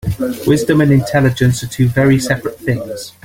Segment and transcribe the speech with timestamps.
[0.47, 3.11] Wisdom and intelligence are two very seperate things.